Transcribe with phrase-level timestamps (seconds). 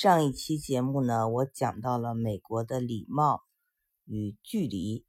[0.00, 3.42] 上一期节目呢，我讲到了美国的礼貌
[4.04, 5.04] 与距离，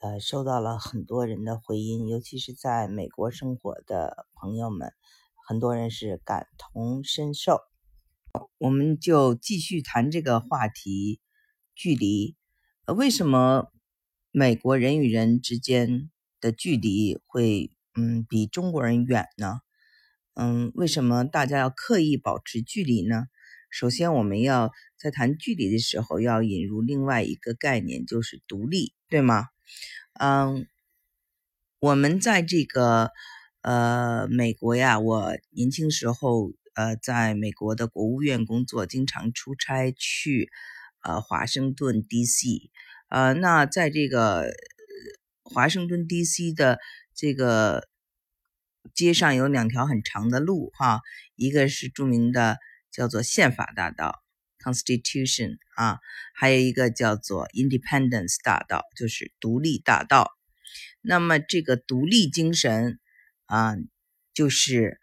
[0.00, 4.94] 呃，收到了很多人的回音，尤其是在美国生活的朋友们，
[5.46, 7.60] 很多人是感同身受。
[8.58, 11.20] 我们就继续谈这个话题，
[11.76, 12.36] 距离。
[12.86, 13.70] 呃，为什么
[14.32, 19.60] 美国人与人之间的距离会嗯比中国人远呢？
[20.34, 23.26] 嗯，为什么大家要刻意保持距离呢？
[23.72, 29.48] 首先，我们要在谈距离的时候，要引入另外一个概念，就是独立，对吗？
[30.20, 30.66] 嗯，
[31.80, 33.12] 我们在这个
[33.62, 40.50] 呃美国呀，我年轻时候呃在美国的国务院工作，经常出差去
[41.00, 42.70] 呃华盛顿 D.C.
[43.08, 44.52] 呃，那在这个
[45.44, 46.52] 华盛顿 D.C.
[46.52, 46.78] 的
[47.14, 47.88] 这个
[48.92, 51.00] 街上有两条很长的路哈，
[51.36, 52.58] 一个是著名的。
[52.92, 54.22] 叫做宪法大道
[54.62, 55.98] （Constitution） 啊，
[56.34, 60.30] 还有一个叫做 Independence 大道，就是独立大道。
[61.00, 63.00] 那么这个独立精神
[63.46, 63.74] 啊，
[64.32, 65.00] 就是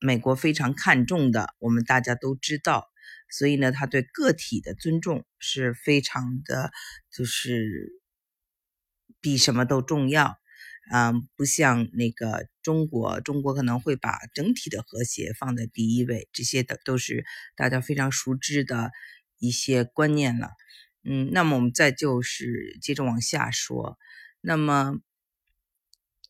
[0.00, 2.88] 美国非常看重的，我们大家都知道。
[3.30, 6.72] 所以呢，他对个体的尊重是非常的，
[7.14, 8.00] 就是
[9.20, 10.38] 比什么都重要。
[10.90, 18.90] 嗯，不像那个中国，中国可能会把整体的和谐放在第一位，这些的都是大家非常熟知的
[19.38, 20.50] 一些观念了。
[21.04, 23.98] 嗯，那么我们再就是接着往下说，
[24.40, 25.00] 那么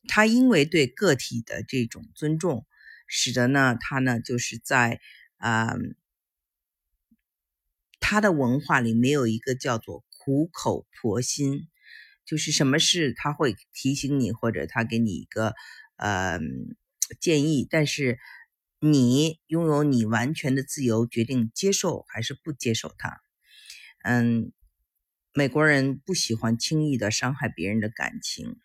[0.07, 2.65] 他因为对个体的这种尊重，
[3.07, 4.99] 使得呢，他呢就是在
[5.37, 5.75] 啊，
[7.99, 11.67] 他的文化里没有一个叫做苦口婆心。
[12.29, 15.55] 就是什么事他会提醒你，或者他给你一个
[15.95, 16.39] 呃
[17.19, 18.19] 建议，但是
[18.79, 23.19] 你拥有你完全的自由，决定接受还是不接受他。
[24.03, 24.51] 嗯，
[25.33, 28.57] 美国人不喜欢轻易的伤害别人的感情，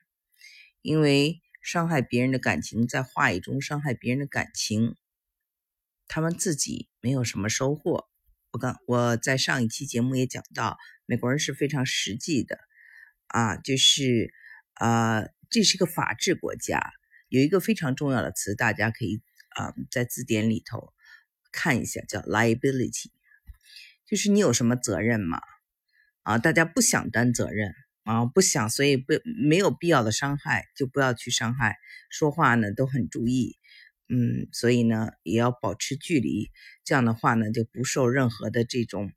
[0.82, 4.94] 因为伤害别人的感情，在话语中伤害别人的感情，
[6.06, 8.04] 他们自己没有什么收获。
[8.52, 10.76] 我刚我在上一期节目也讲到，
[11.06, 12.58] 美国人是非常实际的。
[13.26, 14.32] 啊，就是，
[14.74, 16.92] 呃，这是个法治国家，
[17.28, 20.92] 有一个非常重要的词，大家可以啊在字典里头
[21.50, 23.10] 看一下，叫 liability，
[24.06, 25.40] 就是你有什么责任吗？
[26.22, 27.74] 啊，大家不想担责任
[28.04, 33.58] 啊，不想，所以不没有必要的伤害就不要去伤害，说话呢都很注意，
[34.08, 36.50] 嗯，所以呢也要保持距离，
[36.84, 39.12] 这样的话呢就不受任何的这种。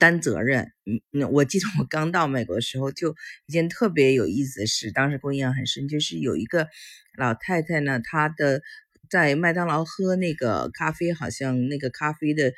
[0.00, 6.68] 担责任，嗯，那我记得我刚到美国的时候，就一件特别有意思的事，当时给我印象很深，就是有一个
[7.18, 8.62] 老太太呢，她的
[9.10, 12.54] 在麦当劳喝那个咖啡，好像那个咖啡的，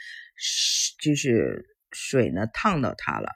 [1.00, 3.32] 就是水呢烫到她了，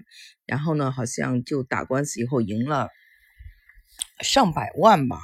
[0.47, 2.91] 然后呢，好像就打官司以后赢了
[4.21, 5.19] 上百万吧，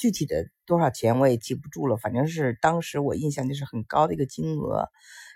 [0.00, 4.88] 具体的多少钱我也记不住了，反正是当时我印象就是很高的一个金额，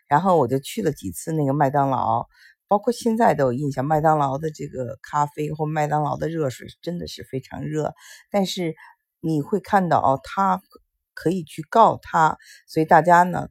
[0.09, 2.27] 然后我就去了几次那个麦当劳。
[2.71, 7.95] 包括现在都有印象，麦当劳的这个咖啡或麦当劳的热水真的是非常热，
[8.31, 8.77] 但是
[9.19, 10.63] 你会看到哦，他
[11.13, 12.39] 可以去告他，
[12.69, 13.49] 所以大家呢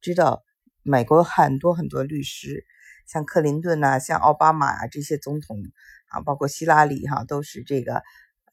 [0.00, 0.42] 知道，
[0.82, 2.64] 美国很多很多律师，
[3.06, 5.58] 像克林顿呐，像奥巴马啊这些总统
[6.06, 7.96] 啊，包括希拉里哈，都是这个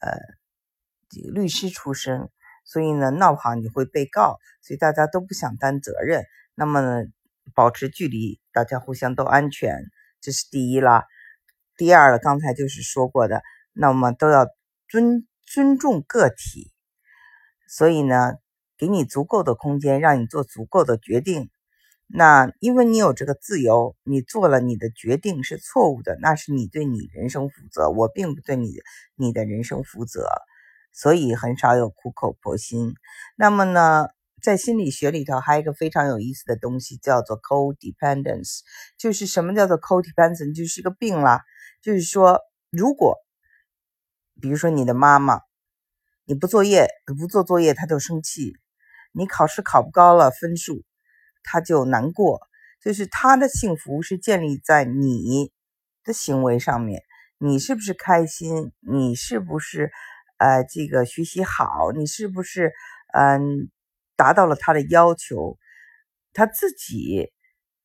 [0.01, 0.19] 呃
[1.31, 2.29] 律师出身，
[2.65, 6.25] 所以呢闹不好你会被告，所以大家都不想担责任，
[6.55, 7.05] 那么
[7.55, 9.85] 保持距离，大家互相都安全。
[10.21, 11.03] 这是第一了，
[11.77, 13.41] 第二了，刚才就是说过的，
[13.73, 14.47] 那么都要
[14.87, 16.71] 尊尊重个体，
[17.67, 18.33] 所以呢，
[18.77, 21.49] 给你足够的空间，让你做足够的决定。
[22.11, 28.73] 那因为你有这个自由，你做了你的决定是错误的，那是你对你人生负责，我并不对你
[29.15, 30.27] 你的人生负责，
[30.91, 32.95] 所以很少有苦口婆心。
[33.35, 34.09] 那么呢？
[34.41, 38.59] 在心理学里头，还有一个非常有意思的东西，叫做 codependence。
[38.97, 40.55] 就是什么叫做 codependence？
[40.55, 41.41] 就是一个病啦。
[41.81, 43.17] 就是说，如果
[44.41, 45.41] 比如说你的妈妈，
[46.25, 46.87] 你不作业，
[47.19, 48.53] 不做作业，她就生气；
[49.11, 50.83] 你考试考不高了分数，
[51.43, 52.41] 她就难过。
[52.81, 55.51] 就是她的幸福是建立在你
[56.03, 57.03] 的行为上面，
[57.37, 58.71] 你是不是开心？
[58.79, 59.91] 你是不是
[60.37, 61.91] 呃这个学习好？
[61.91, 62.73] 你是不是
[63.13, 63.69] 嗯？
[64.19, 65.57] 达到了他的要求，
[66.33, 67.31] 他自己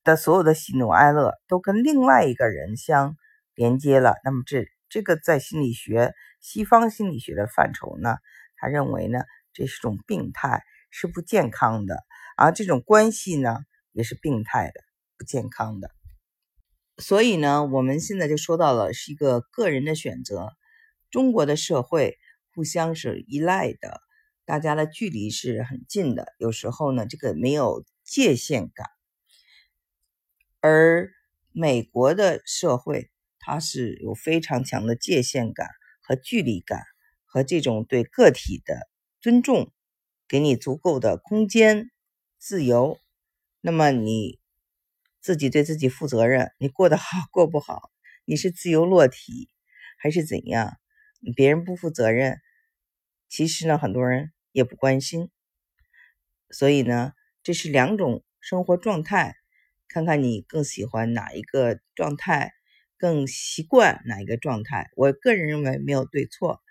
[0.02, 3.16] 的所有的喜怒哀乐都跟另外一个人相
[3.54, 4.16] 连接了。
[4.24, 8.16] 那么这这个在心理学西方心理学的范畴呢，
[8.56, 9.20] 他认为呢
[9.52, 12.02] 这是种病态，是不健康的，
[12.36, 13.60] 而这种关系呢
[13.92, 14.80] 也是病态的、
[15.16, 15.90] 不不健康的。
[16.98, 20.52] 所以呢，我们现在就说到了是一个个人的选择。
[21.10, 22.18] 中国的社会
[22.54, 24.02] 互相是依赖的，
[24.46, 28.86] 大家的距离是很近的，有时候呢，这个没有界限感。
[30.60, 31.10] 而
[31.52, 35.68] 美国的社会，它是有非常强的界限感
[36.02, 36.82] 和距离感，
[37.24, 38.88] 和这种对个体的
[39.20, 39.72] 尊重，
[40.28, 41.90] 给你足够的空间、
[42.38, 42.98] 自由。
[43.62, 44.38] 那么你
[45.22, 47.90] 自己对自己负责任，你过得好 过不好，
[48.26, 49.48] 你是自由落体
[49.98, 50.76] 还是怎样？
[51.34, 52.40] 别人不负责任，
[53.36, 55.28] 其实呢，很多人也不关心。
[56.50, 59.36] 所以呢，这是两种生活状态。
[59.88, 62.52] 看看你更喜欢哪一个状态，
[62.98, 64.90] 更习惯哪一个状态。
[64.96, 66.62] 我个人认为没有对错。